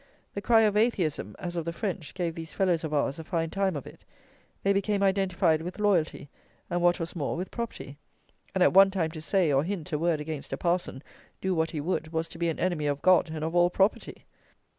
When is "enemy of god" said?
12.59-13.29